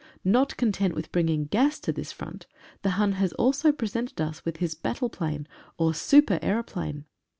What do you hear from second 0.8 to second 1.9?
with bringing gas